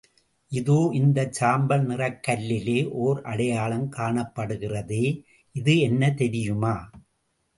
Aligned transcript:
இதோ 0.51 0.77
இந்தச் 0.93 1.33
சாம்பல் 1.33 1.83
நிறக்கல்லிலே 1.87 2.77
ஓர் 3.01 3.19
அடையாளம் 3.23 3.85
காணப்படுகிறதே 3.91 5.05
இது 5.55 5.79
என்ன 5.79 6.11
தெரியுமா? 6.13 6.75